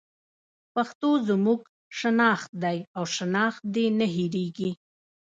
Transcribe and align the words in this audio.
پښتو 0.73 1.09
زموږ 1.27 1.59
شناخت 1.99 2.51
دی 2.63 2.77
او 2.97 3.03
شناخت 3.15 3.61
دې 3.75 3.85
نه 3.99 4.07
هېرېږي. 4.15 4.71